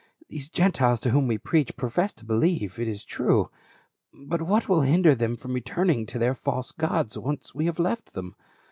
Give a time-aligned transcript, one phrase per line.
[0.29, 3.51] These Gentiles to whom we preach profess to believe, it is true,
[4.11, 8.13] but what will hinder them from returning to their false gods, once we have left
[8.13, 8.35] them